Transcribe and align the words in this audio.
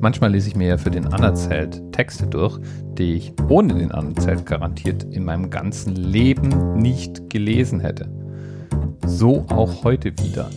Manchmal 0.00 0.32
lese 0.32 0.48
ich 0.48 0.56
mir 0.56 0.68
ja 0.68 0.78
für 0.78 0.90
den 0.90 1.06
Anerzählt 1.08 1.82
Texte 1.92 2.26
durch, 2.26 2.58
die 2.96 3.14
ich 3.14 3.34
ohne 3.48 3.74
den 3.74 3.92
Anerzählt 3.92 4.46
garantiert 4.46 5.04
in 5.04 5.24
meinem 5.24 5.50
ganzen 5.50 5.94
Leben 5.94 6.80
nicht 6.80 7.28
gelesen 7.28 7.80
hätte. 7.80 8.08
So 9.06 9.44
auch 9.50 9.84
heute 9.84 10.12
wieder. 10.18 10.48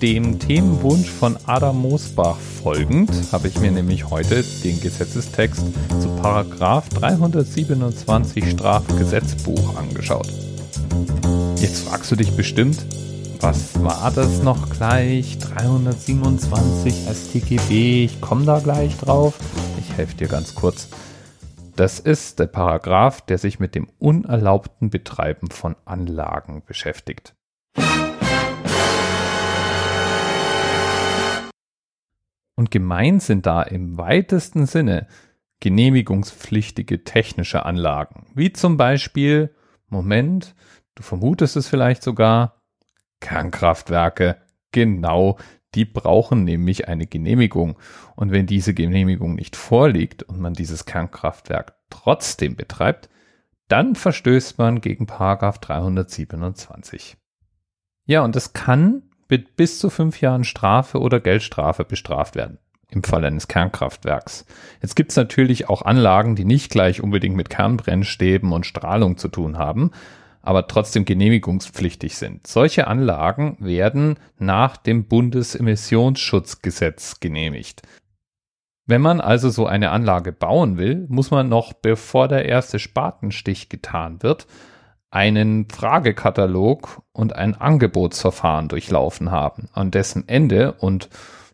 Dem 0.00 0.38
Themenwunsch 0.38 1.10
von 1.10 1.36
Adam 1.44 1.82
Moosbach 1.82 2.38
folgend 2.38 3.10
habe 3.30 3.48
ich 3.48 3.60
mir 3.60 3.70
nämlich 3.70 4.08
heute 4.08 4.42
den 4.64 4.80
Gesetzestext 4.80 5.64
zu 6.00 6.08
Paragraf 6.22 6.88
327 6.88 8.50
Strafgesetzbuch 8.50 9.76
angeschaut. 9.76 10.28
Jetzt 11.56 11.86
fragst 11.86 12.10
du 12.10 12.16
dich 12.16 12.34
bestimmt, 12.34 12.86
was 13.42 13.82
war 13.82 14.12
das 14.12 14.42
noch 14.44 14.70
gleich? 14.70 15.36
327 15.38 16.94
StGB, 17.12 18.04
ich 18.04 18.20
komme 18.20 18.44
da 18.44 18.60
gleich 18.60 18.96
drauf. 18.98 19.36
Ich 19.80 19.96
helfe 19.96 20.16
dir 20.16 20.28
ganz 20.28 20.54
kurz. 20.54 20.88
Das 21.74 21.98
ist 21.98 22.38
der 22.38 22.46
Paragraph, 22.46 23.20
der 23.22 23.38
sich 23.38 23.58
mit 23.58 23.74
dem 23.74 23.88
unerlaubten 23.98 24.90
Betreiben 24.90 25.50
von 25.50 25.74
Anlagen 25.84 26.62
beschäftigt. 26.64 27.34
Und 32.54 32.70
gemeint 32.70 33.24
sind 33.24 33.46
da 33.46 33.62
im 33.62 33.98
weitesten 33.98 34.66
Sinne 34.66 35.08
genehmigungspflichtige 35.58 37.02
technische 37.02 37.66
Anlagen, 37.66 38.26
wie 38.34 38.52
zum 38.52 38.76
Beispiel, 38.76 39.52
Moment, 39.88 40.54
du 40.94 41.02
vermutest 41.02 41.56
es 41.56 41.66
vielleicht 41.66 42.04
sogar, 42.04 42.61
Kernkraftwerke, 43.22 44.36
genau, 44.72 45.38
die 45.74 45.86
brauchen 45.86 46.44
nämlich 46.44 46.88
eine 46.88 47.06
Genehmigung. 47.06 47.78
Und 48.14 48.30
wenn 48.30 48.46
diese 48.46 48.74
Genehmigung 48.74 49.34
nicht 49.34 49.56
vorliegt 49.56 50.22
und 50.22 50.38
man 50.38 50.52
dieses 50.52 50.84
Kernkraftwerk 50.84 51.74
trotzdem 51.88 52.56
betreibt, 52.56 53.08
dann 53.68 53.94
verstößt 53.94 54.58
man 54.58 54.82
gegen 54.82 55.06
Paragraph 55.06 55.58
327. 55.58 57.16
Ja, 58.04 58.22
und 58.22 58.36
es 58.36 58.52
kann 58.52 59.04
mit 59.28 59.56
bis 59.56 59.78
zu 59.78 59.88
fünf 59.88 60.20
Jahren 60.20 60.44
Strafe 60.44 61.00
oder 61.00 61.20
Geldstrafe 61.20 61.84
bestraft 61.84 62.34
werden 62.34 62.58
im 62.92 63.02
Fall 63.02 63.24
eines 63.24 63.48
Kernkraftwerks. 63.48 64.44
Jetzt 64.82 64.96
gibt 64.96 65.10
es 65.10 65.16
natürlich 65.16 65.70
auch 65.70 65.80
Anlagen, 65.82 66.36
die 66.36 66.44
nicht 66.44 66.70
gleich 66.70 67.00
unbedingt 67.02 67.36
mit 67.36 67.48
Kernbrennstäben 67.48 68.52
und 68.52 68.66
Strahlung 68.66 69.16
zu 69.16 69.28
tun 69.28 69.56
haben, 69.56 69.92
aber 70.42 70.66
trotzdem 70.66 71.04
genehmigungspflichtig 71.04 72.16
sind. 72.16 72.44
Solche 72.46 72.86
Anlagen 72.88 73.56
werden 73.60 74.18
nach 74.38 74.76
dem 74.76 75.06
Bundesemissionsschutzgesetz 75.06 77.20
genehmigt. 77.20 77.82
Wenn 78.84 79.00
man 79.00 79.20
also 79.20 79.48
so 79.48 79.66
eine 79.66 79.90
Anlage 79.90 80.32
bauen 80.32 80.76
will, 80.76 81.06
muss 81.08 81.30
man 81.30 81.48
noch, 81.48 81.72
bevor 81.72 82.26
der 82.26 82.46
erste 82.46 82.80
Spatenstich 82.80 83.68
getan 83.68 84.24
wird, 84.24 84.48
einen 85.10 85.68
Fragekatalog 85.68 87.02
und 87.12 87.36
ein 87.36 87.54
Angebotsverfahren 87.54 88.66
durchlaufen 88.68 89.30
haben, 89.30 89.68
an 89.72 89.92
dessen 89.92 90.28
Ende 90.28 90.72
und 90.72 91.10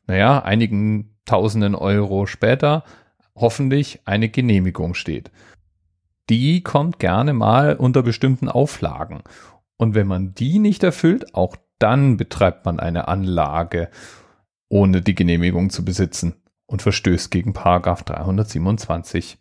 naja, 0.06 0.42
einigen 0.42 1.18
tausenden 1.26 1.74
Euro 1.74 2.24
später 2.26 2.84
hoffentlich 3.34 4.00
eine 4.06 4.30
Genehmigung 4.30 4.94
steht 4.94 5.30
die 6.28 6.62
kommt 6.62 6.98
gerne 6.98 7.32
mal 7.32 7.76
unter 7.76 8.02
bestimmten 8.02 8.48
Auflagen. 8.48 9.22
Und 9.76 9.94
wenn 9.94 10.06
man 10.06 10.34
die 10.34 10.58
nicht 10.58 10.82
erfüllt, 10.82 11.34
auch 11.34 11.56
dann 11.78 12.16
betreibt 12.16 12.64
man 12.64 12.80
eine 12.80 13.08
Anlage, 13.08 13.88
ohne 14.68 15.00
die 15.00 15.14
Genehmigung 15.14 15.70
zu 15.70 15.84
besitzen 15.84 16.34
und 16.66 16.82
verstößt 16.82 17.30
gegen 17.30 17.52
Paragraph 17.52 18.02
327. 18.02 19.38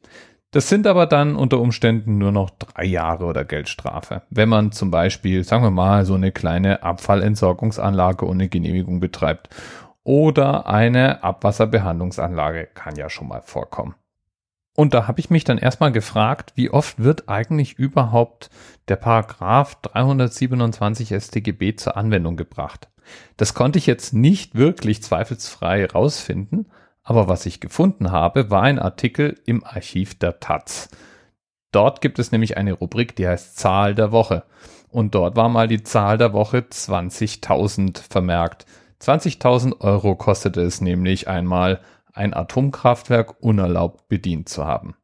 Das 0.51 0.69
sind 0.69 0.87
aber 0.87 1.07
dann 1.07 1.35
unter 1.35 1.59
Umständen 1.59 2.17
nur 2.17 2.31
noch 2.31 2.49
drei 2.51 2.85
Jahre 2.85 3.25
oder 3.25 3.43
Geldstrafe. 3.43 4.21
Wenn 4.29 4.47
man 4.47 4.71
zum 4.71 4.91
Beispiel, 4.91 5.43
sagen 5.43 5.63
wir 5.63 5.71
mal, 5.71 6.05
so 6.05 6.13
eine 6.13 6.31
kleine 6.31 6.83
Abfallentsorgungsanlage 6.83 8.25
ohne 8.25 8.47
Genehmigung 8.47 9.01
betreibt 9.01 9.49
oder 10.03 10.67
eine 10.67 11.21
Abwasserbehandlungsanlage, 11.21 12.67
kann 12.73 12.95
ja 12.95 13.09
schon 13.09 13.27
mal 13.27 13.41
vorkommen. 13.41 13.95
Und 14.79 14.93
da 14.93 15.07
habe 15.07 15.19
ich 15.19 15.31
mich 15.31 15.43
dann 15.43 15.57
erstmal 15.57 15.91
gefragt, 15.91 16.53
wie 16.53 16.69
oft 16.69 17.01
wird 17.03 17.27
eigentlich 17.29 17.79
überhaupt 17.79 18.51
der 18.89 18.95
Paragraph 18.95 19.73
327 19.81 21.15
StGB 21.19 21.75
zur 21.75 21.97
Anwendung 21.97 22.37
gebracht? 22.37 22.87
Das 23.37 23.55
konnte 23.55 23.79
ich 23.79 23.87
jetzt 23.87 24.13
nicht 24.13 24.53
wirklich 24.53 25.01
zweifelsfrei 25.01 25.87
rausfinden, 25.87 26.67
aber 27.01 27.27
was 27.27 27.47
ich 27.47 27.59
gefunden 27.59 28.11
habe, 28.11 28.51
war 28.51 28.61
ein 28.61 28.77
Artikel 28.77 29.39
im 29.47 29.63
Archiv 29.63 30.19
der 30.19 30.39
Taz. 30.39 30.89
Dort 31.71 31.99
gibt 32.01 32.19
es 32.19 32.31
nämlich 32.31 32.55
eine 32.55 32.73
Rubrik, 32.73 33.15
die 33.15 33.27
heißt 33.27 33.57
Zahl 33.57 33.95
der 33.95 34.11
Woche. 34.11 34.43
Und 34.89 35.15
dort 35.15 35.35
war 35.35 35.49
mal 35.49 35.67
die 35.67 35.81
Zahl 35.81 36.19
der 36.19 36.33
Woche 36.33 36.59
20.000 36.59 37.99
vermerkt. 38.07 38.67
20.000 39.01 39.81
Euro 39.81 40.15
kostete 40.15 40.61
es 40.61 40.81
nämlich 40.81 41.27
einmal 41.27 41.79
ein 42.17 42.33
Atomkraftwerk 42.33 43.41
unerlaubt 43.41 44.07
bedient 44.07 44.49
zu 44.49 44.65
haben. 44.65 44.95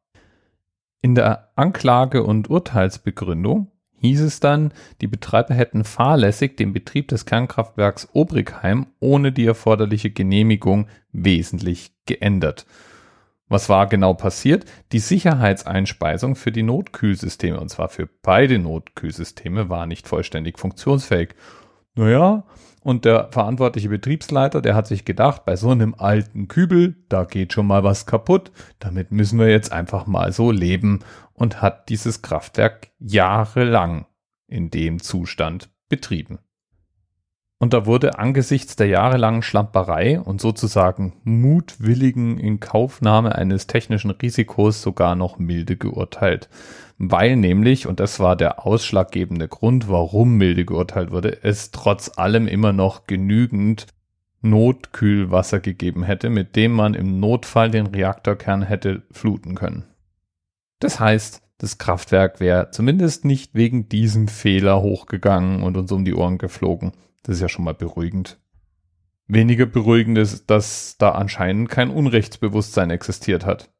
In 1.00 1.14
der 1.14 1.50
Anklage- 1.56 2.22
und 2.22 2.48
Urteilsbegründung 2.50 3.70
hieß 3.98 4.20
es 4.20 4.40
dann, 4.40 4.72
die 5.00 5.06
Betreiber 5.06 5.54
hätten 5.54 5.84
fahrlässig 5.84 6.56
den 6.56 6.72
Betrieb 6.72 7.08
des 7.08 7.26
Kernkraftwerks 7.26 8.08
Obrigheim 8.12 8.86
ohne 9.00 9.32
die 9.32 9.46
erforderliche 9.46 10.10
Genehmigung 10.10 10.88
wesentlich 11.12 11.92
geändert. 12.06 12.66
Was 13.48 13.68
war 13.68 13.86
genau 13.86 14.14
passiert? 14.14 14.64
Die 14.92 14.98
Sicherheitseinspeisung 14.98 16.36
für 16.36 16.52
die 16.52 16.62
Notkühlsysteme, 16.62 17.60
und 17.60 17.68
zwar 17.68 17.88
für 17.88 18.08
beide 18.22 18.58
Notkühlsysteme, 18.58 19.68
war 19.68 19.86
nicht 19.86 20.08
vollständig 20.08 20.58
funktionsfähig. 20.58 21.34
Naja, 21.94 22.44
und 22.84 23.06
der 23.06 23.28
verantwortliche 23.32 23.88
Betriebsleiter, 23.88 24.60
der 24.60 24.74
hat 24.74 24.86
sich 24.86 25.04
gedacht, 25.06 25.44
bei 25.46 25.56
so 25.56 25.70
einem 25.70 25.94
alten 25.96 26.48
Kübel, 26.48 27.02
da 27.08 27.24
geht 27.24 27.54
schon 27.54 27.66
mal 27.66 27.82
was 27.82 28.04
kaputt, 28.04 28.52
damit 28.78 29.10
müssen 29.10 29.38
wir 29.38 29.48
jetzt 29.48 29.72
einfach 29.72 30.06
mal 30.06 30.32
so 30.32 30.50
leben 30.50 31.00
und 31.32 31.62
hat 31.62 31.88
dieses 31.88 32.20
Kraftwerk 32.20 32.92
jahrelang 32.98 34.06
in 34.46 34.70
dem 34.70 35.00
Zustand 35.00 35.70
betrieben. 35.88 36.38
Und 37.58 37.72
da 37.72 37.86
wurde 37.86 38.18
angesichts 38.18 38.76
der 38.76 38.88
jahrelangen 38.88 39.42
Schlamperei 39.42 40.20
und 40.20 40.40
sozusagen 40.40 41.14
mutwilligen 41.22 42.38
Inkaufnahme 42.38 43.34
eines 43.36 43.66
technischen 43.66 44.10
Risikos 44.10 44.82
sogar 44.82 45.14
noch 45.14 45.38
milde 45.38 45.76
geurteilt. 45.76 46.48
Weil 46.98 47.36
nämlich, 47.36 47.86
und 47.86 48.00
das 48.00 48.20
war 48.20 48.36
der 48.36 48.66
ausschlaggebende 48.66 49.48
Grund, 49.48 49.88
warum 49.88 50.36
milde 50.36 50.64
geurteilt 50.64 51.10
wurde, 51.10 51.42
es 51.42 51.70
trotz 51.70 52.18
allem 52.18 52.46
immer 52.48 52.72
noch 52.72 53.06
genügend 53.06 53.86
Notkühlwasser 54.42 55.60
gegeben 55.60 56.02
hätte, 56.04 56.30
mit 56.30 56.54
dem 56.54 56.72
man 56.72 56.94
im 56.94 57.18
Notfall 57.18 57.70
den 57.70 57.86
Reaktorkern 57.86 58.62
hätte 58.62 59.02
fluten 59.10 59.54
können. 59.54 59.84
Das 60.80 61.00
heißt, 61.00 61.42
das 61.58 61.78
Kraftwerk 61.78 62.40
wäre 62.40 62.70
zumindest 62.70 63.24
nicht 63.24 63.54
wegen 63.54 63.88
diesem 63.88 64.28
Fehler 64.28 64.82
hochgegangen 64.82 65.62
und 65.62 65.76
uns 65.76 65.90
um 65.92 66.04
die 66.04 66.14
Ohren 66.14 66.36
geflogen. 66.36 66.92
Das 67.24 67.36
ist 67.36 67.42
ja 67.42 67.48
schon 67.48 67.64
mal 67.64 67.74
beruhigend. 67.74 68.38
Weniger 69.26 69.66
beruhigend 69.66 70.18
ist, 70.18 70.50
dass 70.50 70.96
da 70.98 71.12
anscheinend 71.12 71.70
kein 71.70 71.90
Unrechtsbewusstsein 71.90 72.90
existiert 72.90 73.46
hat. 73.46 73.70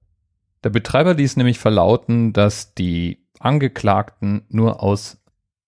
Der 0.64 0.70
Betreiber 0.70 1.14
ließ 1.14 1.36
nämlich 1.36 1.58
verlauten, 1.58 2.32
dass 2.32 2.74
die 2.74 3.28
Angeklagten 3.38 4.46
nur 4.48 4.82
aus 4.82 5.22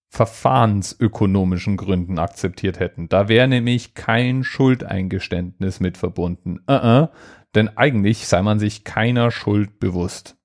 verfahrensökonomischen 0.09 1.76
Gründen 1.76 2.19
akzeptiert 2.19 2.81
hätten. 2.81 3.10
Da 3.10 3.28
wäre 3.28 3.47
nämlich 3.47 3.93
kein 3.93 4.44
Schuldeingeständnis 4.44 5.78
mit 5.78 5.98
verbunden. 5.98 6.60
Uh 6.66 6.72
-uh, 6.72 7.08
denn 7.54 7.76
eigentlich 7.76 8.26
sei 8.26 8.41
man 8.41 8.58
sich 8.58 8.84
keiner 8.84 9.31
Schuld 9.31 9.78
bewusst. 9.78 10.38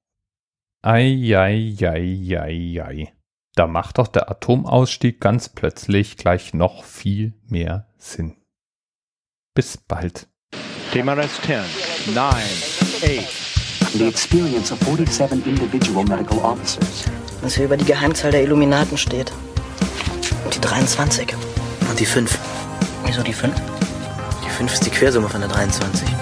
Ei, 0.81 1.38
ei, 1.38 1.74
ei, 1.80 2.38
ei, 2.38 2.83
ei 2.83 3.13
da 3.56 3.68
macht 3.68 3.98
doch 3.98 4.07
der 4.07 4.30
Atomausstieg 4.31 5.19
ganz 5.19 5.50
plötzlich 5.50 6.18
gleich 6.18 6.53
noch 6.53 6.83
viel 6.83 7.33
mehr 7.48 7.88
Sinn. 7.98 8.38
Bis 9.53 9.77
bald. 9.77 10.27
TMRS 10.94 11.42
10, 11.42 11.59
9, 12.13 12.25
8. 12.25 13.51
The 13.94 14.07
experience 14.07 14.71
of 14.71 14.80
47 14.80 15.45
individual 15.45 16.06
medical 16.06 16.38
officers. 16.39 17.06
Was 17.42 17.56
hier 17.56 17.65
über 17.65 17.75
die 17.75 17.86
Geheimzahl 17.86 18.31
der 18.31 18.44
Illuminaten 18.44 18.98
steht. 18.98 19.33
Und 20.45 20.56
die 20.56 20.62
23. 20.62 21.36
Und 21.89 22.00
die 22.00 22.06
5. 22.06 22.39
Wieso 23.06 23.21
die 23.21 23.33
5? 23.33 23.54
Die 24.45 24.50
5 24.50 24.74
ist 24.74 24.86
die 24.86 24.92
Quersumme 24.92 25.27
von 25.27 25.42
der 25.42 25.50
23. 25.50 26.20